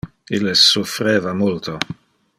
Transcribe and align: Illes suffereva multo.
Illes 0.37 0.63
suffereva 0.71 1.35
multo. 1.43 1.77